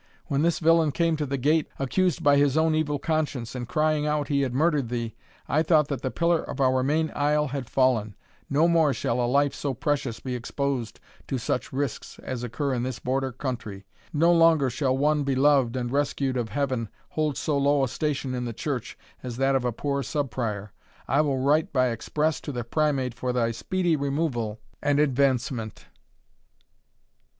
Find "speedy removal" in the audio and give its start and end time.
23.51-24.59